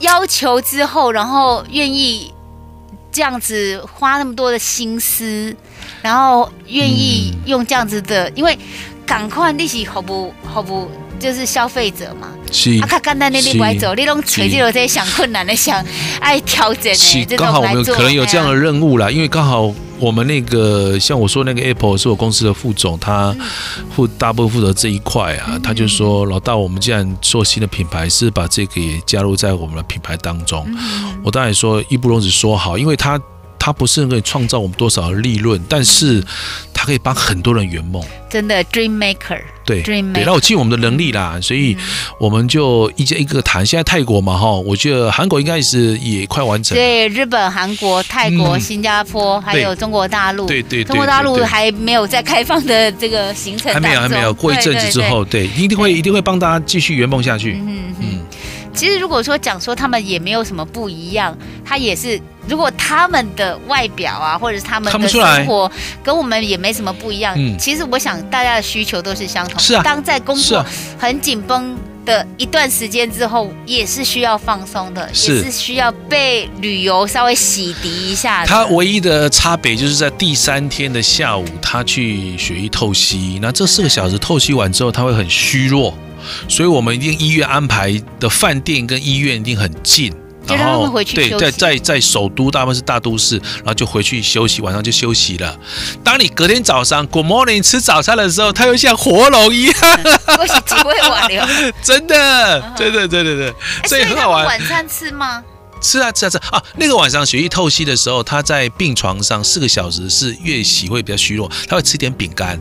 [0.00, 2.34] 要求之后，然后愿意
[3.12, 5.54] 这样子花那么多的心思，
[6.02, 8.58] 然后愿意用这样子的，嗯、因为
[9.06, 10.90] 赶快利息好不好不。
[11.20, 15.84] 就是消费者嘛，是啊，他简单的你不爱走，你拢垂直在想困难的想
[16.18, 16.84] 爱调整
[17.26, 23.36] 的，刚好我们可能有这样的任务啦，因为刚好我们那个像我说那个 Apple 是我公司的副总，他
[23.94, 30.66] 负大部分负责这一块啊，他就说老大，我们既然做新的品牌，是把这个也加入在我们的品牌当中。
[31.22, 33.20] 我当然说义不容辞说好，因为他
[33.60, 36.24] 他不是可以创造我们多少的利润，但是
[36.72, 39.42] 它可以帮很多人圆梦，真的 Dream Maker。
[39.66, 41.76] 对，对，然后尽我们的能力啦，所以
[42.18, 43.64] 我们就一家一个谈。
[43.64, 46.74] 现在泰国嘛，哈，我觉得韩国应该是也快完成。
[46.74, 50.46] 对，日本、韩国、泰国、新加坡，还有中国大陆。
[50.46, 53.72] 对对，中国大陆还没有在开放的这个行程。
[53.72, 54.32] 还没有，还没有。
[54.32, 57.60] 过一阵子之后，对，一定会一定会帮大家继续圆梦下去。
[57.60, 58.20] 嗯嗯。
[58.72, 62.18] 其实如果说讲说他们也没有什么不一样，他也是。
[62.48, 65.70] 如果他们的外表啊，或者是他们的生活
[66.02, 69.60] 跟我们也没什么不一样，嗯，其实我想大家的需求都是相同。
[69.60, 70.66] 是啊，当在工作
[70.98, 75.36] 很紧绷的一段时间之后，也是需要放松的，是。
[75.36, 78.44] 也是需要被旅游稍微洗涤一下。
[78.44, 85.94] 他唯一的差别就是在第三天的下午，他去血液透析，那这四个小时透析完之后，他会很虚弱，
[86.48, 90.12] 所以我们一定医院安排的饭店跟医院一定很近。
[90.46, 95.56] 然后对，在在在首都，大部分是大都市，然后就回去休息，晚上就休息了。
[96.02, 99.74] 当你隔天早上 Good morning 吃早餐的时候，他又像活龙一样，
[100.38, 101.48] 我是机会晚了，
[101.82, 103.54] 真的，真的，对对对，
[103.86, 104.46] 所以很好玩。
[104.46, 105.42] 晚餐吃吗？
[105.80, 106.62] 吃啊吃啊吃啊！
[106.76, 112.60] 那个晚上血液透析的时候，他在病床上四个小时是越洗会比较虚弱，他会吃点饼干。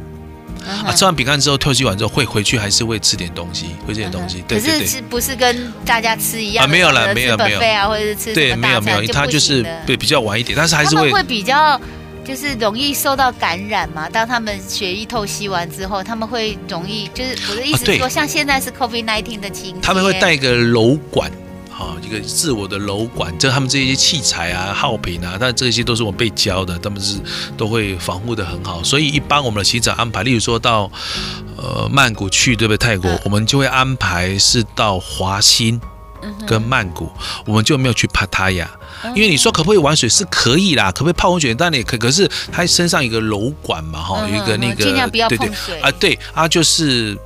[0.66, 0.94] 啊！
[0.94, 4.44] 吃完饼干之后，透析完之后会回去，还是会吃点东西，会吃点东西。
[4.48, 4.80] 对对对。
[4.80, 6.66] 可是是不是跟大家吃一样？
[6.66, 7.60] 啊，没有了，没有没有。
[7.60, 11.80] 啊，或者是吃对，没有没有，他就是对比较晚一点，但是还是会会比较
[12.26, 14.10] 就是容易受到感染嘛。
[14.10, 21.32] 当他们血液透析完之后，他们会容易就是我的意思是说，像现在是 COVID nineteen 的情况，他们会带一个瘘管。
[21.80, 27.18] 啊，一个自我的楼管，就他们这些器材啊、耗品啊，但这些都是我们被教的，他们是
[27.56, 28.84] 都会防护的很好。
[28.84, 30.92] 所以一般我们的行程安排，例如说到
[31.56, 32.78] 呃曼谷去，对不对？
[32.78, 35.80] 泰国，我们就会安排是到华欣
[36.46, 37.10] 跟曼谷，
[37.46, 38.70] 我们就没有去帕塔亚，
[39.16, 41.56] 因为你说可不可以玩水是可以啦，可不可以泡温泉？
[41.56, 47.18] 但你可可是他身上一个楼管嘛，哈，有一个那个尽量不要碰水啊，对啊，就是。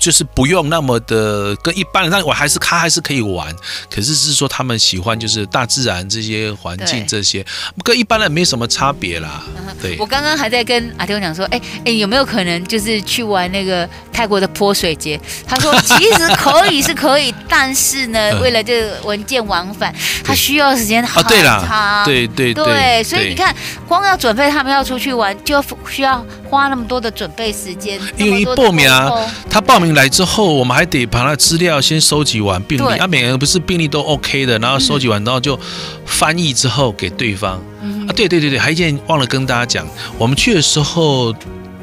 [0.00, 3.54] 就是不用那么的跟一般人，但我还是他还是可以玩，
[3.90, 7.44] 可是是说他们喜欢就是大自然这些环境这些，
[7.84, 9.42] 跟一般人没什么差别啦。
[9.82, 15.20] 对，我刚刚还在跟阿天讲说，哎哎，有没有可能就是去玩那个泰国的泼水节？
[15.46, 22.04] 他说其实可以是可以，但是呢，为了这个文件往返，他需要时间很长。
[22.06, 23.54] 对对对，所以你看，
[23.86, 28.00] 光要准备他们要出去玩，就需要花那么多的准备时间。
[28.16, 29.10] 因为一报名啊，
[29.50, 29.89] 他报名。
[29.94, 32.98] 来之后，我们还得把他资料先收集完，病历。
[32.98, 35.58] 啊，每个人不是病历都 OK 的，然后收集完，然后就
[36.04, 37.62] 翻译之后给对方。
[37.82, 39.86] 嗯、啊，对对对对，还有一件忘了跟大家讲，
[40.18, 41.34] 我们去的时候，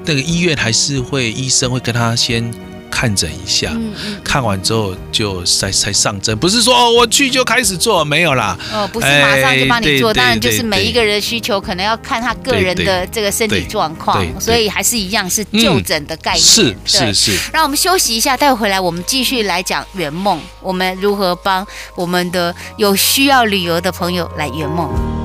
[0.06, 2.54] 那个医院还是会医生会跟他先
[2.90, 8.58] 看诊一下，嗯嗯、看完之后就才才上针，不是说我去就开始做，没有啦。
[8.74, 16.44] 哦，不是马上就帮你做，当然就是每一个人的需求可能要看他个人的这个身体状况，所以还是一样是就诊的概念。
[16.44, 17.38] 是是是。
[17.54, 25.17] 让我们休息一下，待会回来我们继续来讲圆梦，我们如何帮我们的有需要旅游的朋友来圆梦。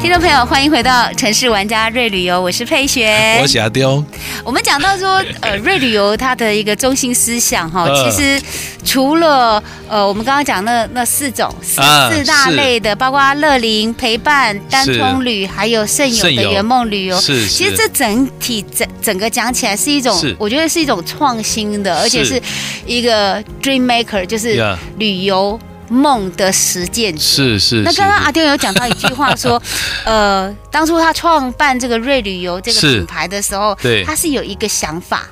[0.00, 4.02] 听众朋友，欢迎回到城市玩家瑞旅游，我是佩璇，我是阿刁。
[4.44, 8.40] 我们讲到说，呃，瑞旅游它的一个中心思想哈， 其实
[8.84, 22.40] 除了呃，我们刚刚讲那那四种四四大类的，包括乐龄陪伴、单通旅，还有盛友的圆梦旅游，是，其实这整体整整个讲起来是一种，我觉得是一种创新的，而且是。
[22.86, 24.64] 一个 dream maker，就是
[24.96, 25.60] 旅游。
[25.88, 27.80] 梦的实践者是是。
[27.82, 29.60] 那刚刚阿丁有讲到一句话说，
[30.04, 35.26] 呃，当初他创办这个瑞旅游这个品牌的时候，对，他是有一个想法。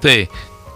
[0.00, 0.28] 对，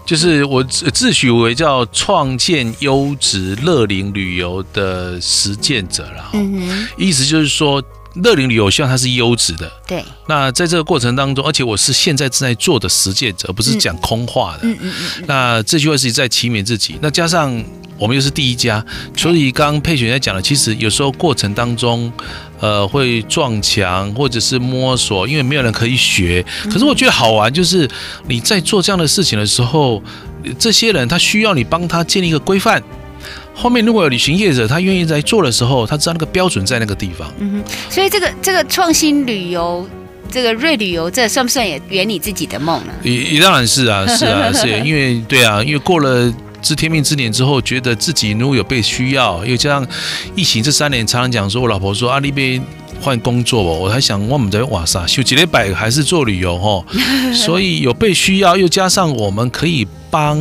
[0.05, 6.29] 就是我自诩为叫创建优质乐龄旅游的实践者了。
[6.33, 7.81] 嗯哼，意思就是说，
[8.15, 9.71] 乐龄旅游希望它是优质的。
[9.87, 10.03] 对。
[10.27, 14.59] 那在这个过程当中，而且我是现在正在做的实践者，不是讲空话的。
[14.63, 15.23] 嗯嗯嗯。
[15.27, 16.97] 那这句话是在启勉自己。
[17.01, 17.63] 那加上。
[17.97, 18.83] 我们又是第一家，
[19.15, 22.11] 所以刚刚佩璇在讲的，其实有时候过程当中，
[22.59, 26.43] 呃，会撞墙或者是摸索，因为没有人可以学。
[26.63, 27.87] 可是我觉得好玩，就是
[28.27, 30.01] 你在做这样的事情的时候，
[30.57, 32.81] 这些人他需要你帮他建立一个规范。
[33.53, 37.31] 后面如果有旅行业者他愿意在做的时候，他知道那个标准在那个地方。
[37.39, 39.87] 嗯哼，所以这个这个创新旅游，
[40.31, 42.93] 这个瑞旅游，这算不算也圆你自己的梦呢？
[43.03, 46.33] 也也当然是啊， 是啊，是，因为对啊，因为过了。
[46.63, 49.87] 知天命之年之后，觉得自己如果有被需要，又加上
[50.35, 52.61] 疫情这三年，常常讲说，我老婆说啊，你别
[53.01, 56.85] 换工作哦，我还想我们在哇塞休几礼拜还是做旅游哦，
[57.33, 60.37] 所以有被需要，又加上我们可以帮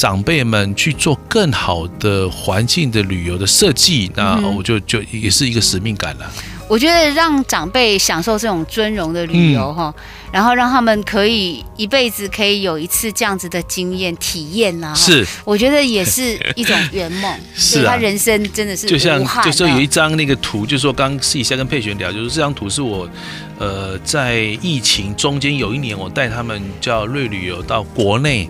[0.00, 6.32] 长辈们去做更好的环境的旅游的设计，那我就就也是一个使命感了。
[6.70, 23.08] 我觉得让长辈享受这种尊荣的旅游哈，嗯、然后让他们可以一辈子可以有一次这样子的经验体验啊，是，我觉得也是一种圆梦， 是啊，他人生真的是就像就说有一张那个图，就是说刚私底下跟佩璇聊，就是这张图是我
[23.58, 28.48] 呃在疫情中间有一年，我带他们叫瑞旅游到国内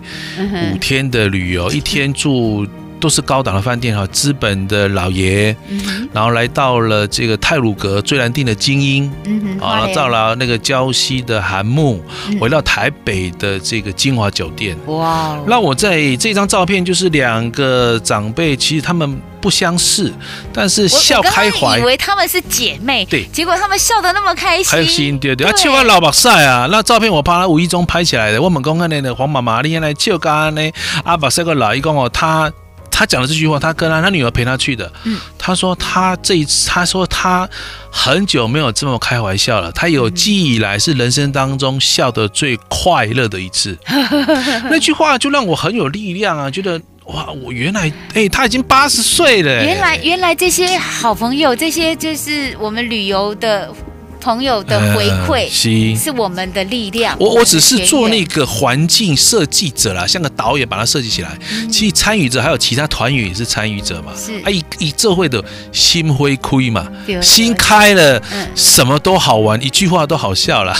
[0.71, 2.67] 五天的旅游，一天住。
[3.01, 20.13] 都是高档的饭店哈，资本的老爷，嗯、然后来到了这个泰鲁阁最难定的精英，嗯哼，啊，到了那个礁溪的寒沐，嗯、回到台北的这个金华酒店，哇，那我在这张照片就是两个长辈，其实他们不相似，
[20.53, 30.61] 但是笑开怀，我刚刚以为他们是姐妹，对，结果他们笑得那么开心，开心，对对，啊，笑完老把赛啊，那照片我怕他无意中拍起来的，我们公看那个黄妈妈，你原来笑干呢，
[31.03, 32.51] 阿把赛个老一公哦，他。
[33.01, 34.93] 他讲的这句话，他跟他他女儿陪他去的。
[35.05, 37.49] 嗯，他说他这一次，他说他
[37.89, 39.71] 很久没有这么开玩笑了。
[39.71, 43.75] 他有记忆以来是人生当中笑得最快乐的一次。
[44.69, 49.49] 那句话就让我很有力量啊，觉得哇，我原来哎，他已经八十岁了。
[49.65, 53.73] 原来原来这些好朋友，这些就是我们旅游的。
[54.21, 55.49] 朋友的回馈
[55.97, 57.17] 是我们的力量。
[57.19, 61.37] 我我只是做那个环境设计者啦，像个导演把它设计起来。
[61.69, 64.13] 其实参与者还有其他团员也是参与者嘛。
[64.15, 66.87] 是啊，以以这会的心灰亏嘛，
[67.21, 68.21] 心开了，
[68.55, 70.73] 什么都好玩，一句话都好笑了。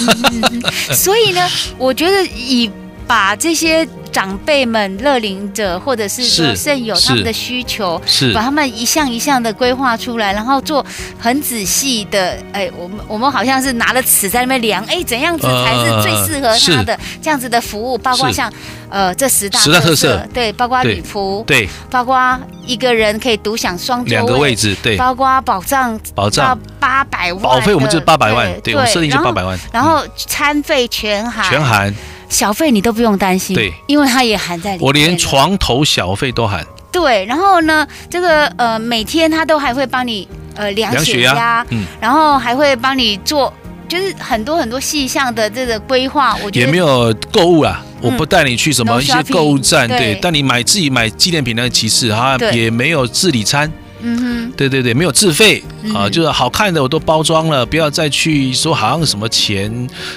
[0.94, 2.70] 所以呢，我觉得以
[3.08, 3.88] 把这些。
[4.12, 10.86] 长辈们、乐龄者，或者是说肾友他们的需求，是把他们一项一项的规划出来，然后做
[11.18, 12.38] 很仔细的。
[12.52, 17.98] 哎，我们我们好像是拿了尺在那边量，哎，怎样子才是最适合他的这样子的服务？
[17.98, 18.52] 包括像
[18.90, 31.94] 呃这十大十大特色，对，包括礼服，对，包括一个人可以独享双座两个位置，对，包括保障保障八百万，保费我们就是八百万，对，我们设定就八百万，然后餐费全含，全含。
[32.32, 34.86] 小费你都不用担心，对，因为它也含在里面。
[34.88, 36.66] 我连床头小费都含。
[36.92, 43.54] 对，然后呢，这个呃，每天他都还会帮你呃量血压，嗯，然后还会帮你做，
[43.88, 46.36] 就是很多很多细项的这个规划。
[46.44, 53.72] 我觉得也没有购物啊，我不带你去什么一些购物站，对，但你买自己买纪念品那个其次哈，也没有自理餐。
[54.04, 59.72] 嗯哼，对对对，没有自费啊，就是好看的我都包装了，不要再去说好像什么钱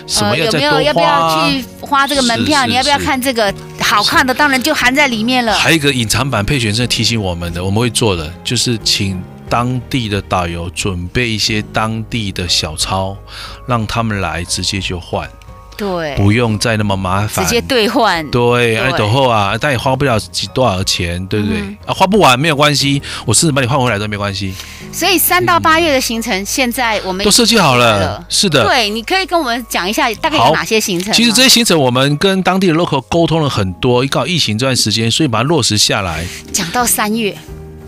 [0.07, 2.67] 什么要再多花，要不要去花这个门票？
[2.67, 4.35] 你要不要看这个好看的？
[4.35, 5.55] 当然就含在里面了。
[5.55, 13.17] 还有一个隐藏版，配选是提醒我们的，我们会做的就是请当地的导游准备一些当地的小钞，
[13.67, 15.29] 让他们来直接就换。
[15.77, 18.29] 对，不用再那么麻烦，直接兑换。
[18.31, 21.59] 对，哎，等后啊，但也花不了几多少钱，对不对？
[21.59, 24.55] 嗯、啊，花不完没有关系，我甚至把你换回来都没关系。
[24.93, 28.25] 所以三到八月的行程，现在我们都设计好了。
[28.29, 31.13] 是的，对，你可以跟我们讲一下大概有哪些行程。
[31.13, 36.25] 其实这些行程我们跟当地的 local 沟通了很多，一搞疫情这段时间，所以把它落实下来。
[36.53, 37.37] 讲到三月。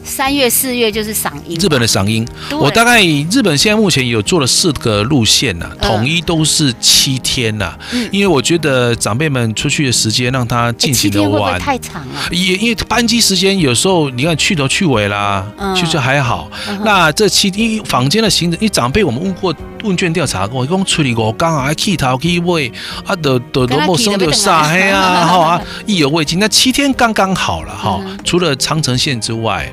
[0.06, 2.26] 三月四月就是赏樱，日本的赏樱。
[2.52, 7.78] 我大概日本现在目前有做了四个路线呐、啊，统一都是七天呐、啊。
[7.92, 11.60] 嗯，因为我觉得长辈们出去的时间让他尽情的玩。
[11.60, 12.30] 太长了？
[12.30, 15.44] 也因为班机时间有时候你看去头去尾啦，
[15.74, 16.48] 其实还好。
[16.84, 22.70] 那这七天房间的行程，因为长辈我们问过问卷调查过，一共处理过刚好还去头去尾
[23.04, 26.38] 啊，都都都陌生的啥黑啊， 哈啊，意犹未尽。
[26.38, 29.70] 那七天刚刚好了哈，除了长城线之外。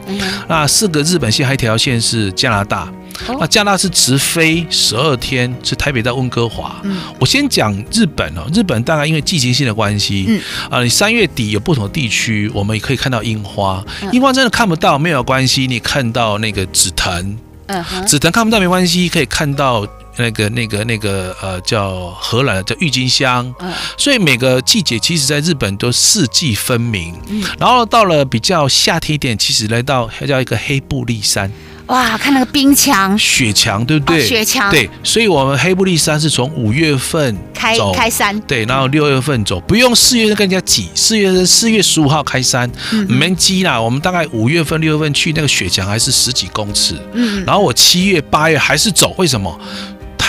[0.48, 2.92] 那四个日本线还有一条线是加拿大，
[3.40, 6.76] 那加拿大是直飞十二天，是台北到温哥华。
[7.20, 13.84] 我先讲日本哦，日本大概因为季节性的关系，啊，你三月底有不同的地区，我们也可以看到樱花。
[14.12, 17.38] 樱花真的看不到没有关系，你看到那个紫藤，
[18.06, 19.88] 紫藤看不到没关系，可以看到。
[20.18, 31.52] 那个、那个、那个呃，叫荷兰叫郁金香，嗯，所以每个季节其实在日本都四季分明，嗯，然后到了比较夏天一点，其实来到还叫一个黑布利山，
[31.88, 34.24] 哇，看那个冰墙、雪墙，对不对？
[34.24, 42.70] 哦、雪墙，对，所以我们黑布利山是从五月份开开山，对，然后六月份走，不用四月份跟人家挤，四月份四月十五号开山，
[43.08, 49.60] 没挤啦，我们大概五月份六月份去那个雪墙还是十几公尺，嗯，然后我七月八月还是走，为什么？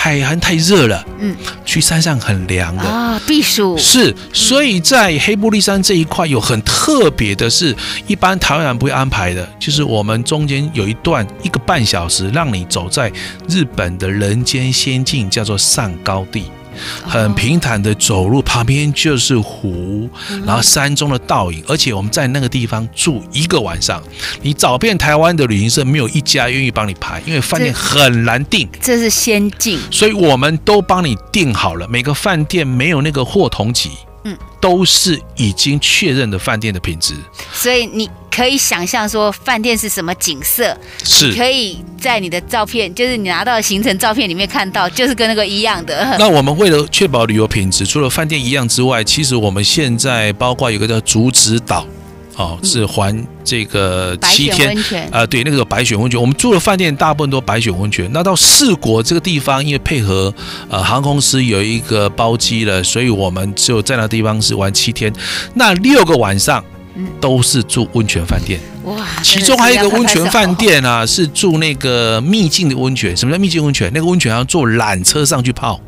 [0.05, 1.35] 海寒太热了，嗯，
[1.65, 2.83] 去山上很凉的。
[2.83, 3.75] 啊，避暑。
[3.75, 7.75] 是，所以在黑布利山这一块有很特别的是，
[8.05, 13.11] 一般台湾人不会安排的，就是我们中间有一段一个半小时，让你走在
[13.49, 16.51] 日本的人间仙境，叫做上高地。
[17.05, 20.09] 很平坦的走路，旁边就是湖，
[20.45, 24.01] 然后山中的倒影，而且我们在那个地方住一个晚上，
[24.41, 28.67] 你找遍台湾的旅行社，没有一家愿意帮你排，因为饭店很难订。
[28.81, 33.91] 这是先进，所以我们都帮你订好了，每个饭店没有那个货同级。
[34.27, 37.13] 嗯，都是已经确认的饭店的品质，
[37.53, 46.05] 所以你可以想象说饭店是什么景色，是可以在你的照片，就是你拿到的行程照片里面看到，就是跟那个一样的。
[46.19, 51.85] 那我们为了确保旅游品质，除了饭店一样之外，其实我们现在包括有个叫竹子岛。
[52.37, 58.09] 哦，是环这个七天啊、呃，对，那个白雪温泉，我们住的饭店大部分都白雪温泉。
[58.11, 60.33] 那到四国这个地方，因为配合
[60.67, 65.13] 呃航空公司有一个包机了，所以我们只有在那地方是玩七天，
[65.53, 66.61] 那六个晚上
[67.19, 68.59] 都是住温泉饭店。
[68.83, 73.15] 哇，其中还有一个温泉饭店啊，是住那个秘境的温泉。
[73.15, 73.91] 什么叫秘境温泉？
[73.93, 75.79] 那个温泉要坐缆车上去泡。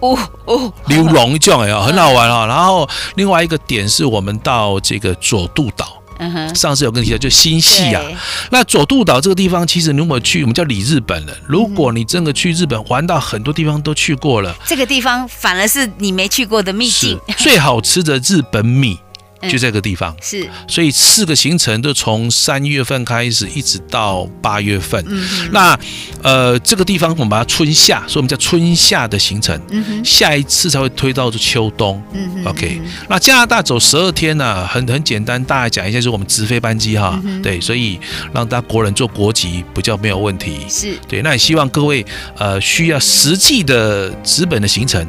[0.00, 2.46] 哦哦，流龙这样 很好玩啊。
[2.46, 6.02] 然后另外一个点是我们到这个佐渡岛。
[6.18, 8.02] 嗯哼，上次有跟你提到，就新系啊。
[8.50, 11.36] 那佐渡岛这个地方，其实你如果去，我们叫里日本了。
[11.46, 18.98] 如果你真的去日本玩到很多地方都去过了，这个地方反而是你没去过的秘境，最好吃的日本米。
[19.42, 25.04] 就这个地方是，所以四个行程都从三月份开始，一直到八月份。
[25.52, 25.78] 那
[26.22, 29.60] 呃，这个地方我们把它春夏，所以我们叫春夏的行程。
[30.04, 32.02] 下一次才会推到秋冬。
[32.44, 37.22] OK，那加拿大走十二天呢，很很简单，大家讲一下，就是我们直飞班机哈。
[37.42, 38.00] 对，所以
[38.32, 40.60] 让大家国人做国籍比较没有问题。
[40.68, 42.04] 是对，那也希望各位
[42.38, 45.06] 呃需要实际的资本的行程。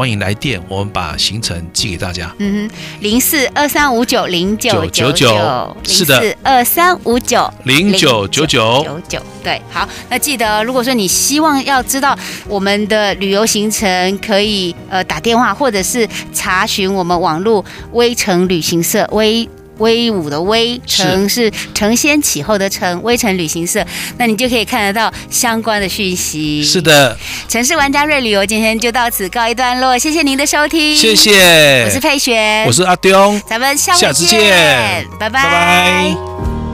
[0.00, 2.34] 欢迎来电，我们把行程寄给大家。
[2.38, 9.22] 嗯哼，零四二三五九零九九九，是的，二三五九零九九九九九。
[9.44, 19.46] 对，好，那记得，如果说你希望要知道我们的旅游行程，可以呃打电话或者是查询我们网络微城旅行社威。
[19.80, 23.84] 威武的威，成是承先启后的成，威城旅行社，
[24.16, 26.62] 那你就可以看得到相关的讯息。
[26.62, 27.18] 是的，
[27.48, 35.42] 城市玩家瑞旅游今天就到此告一段落，谢谢您的收听，谢谢，我是佩璇，我是阿刁，咱们下下次见，拜拜。
[35.42, 36.69] 拜拜。